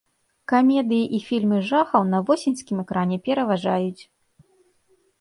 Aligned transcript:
Камедыі 0.53 1.03
і 1.17 1.19
фільмы 1.27 1.59
жахаў 1.69 2.09
на 2.15 2.23
восеньскім 2.33 2.77
экране 2.87 3.23
пераважаюць. 3.31 4.01